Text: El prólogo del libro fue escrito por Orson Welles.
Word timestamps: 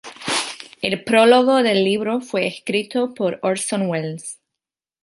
El 0.81 1.03
prólogo 1.03 1.61
del 1.61 1.83
libro 1.83 2.21
fue 2.21 2.47
escrito 2.47 3.13
por 3.13 3.37
Orson 3.43 3.83
Welles. 3.87 4.39